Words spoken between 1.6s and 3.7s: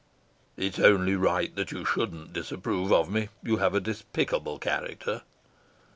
you shouldn't disapprove of me. You